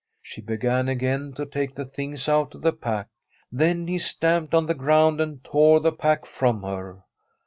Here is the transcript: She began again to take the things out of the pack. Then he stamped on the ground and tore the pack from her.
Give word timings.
She 0.23 0.41
began 0.41 0.89
again 0.89 1.33
to 1.33 1.45
take 1.45 1.75
the 1.75 1.85
things 1.85 2.27
out 2.27 2.55
of 2.55 2.61
the 2.63 2.73
pack. 2.73 3.07
Then 3.51 3.85
he 3.85 3.99
stamped 3.99 4.55
on 4.55 4.65
the 4.65 4.73
ground 4.73 5.21
and 5.21 5.43
tore 5.43 5.79
the 5.79 5.91
pack 5.93 6.25
from 6.25 6.63
her. 6.63 7.03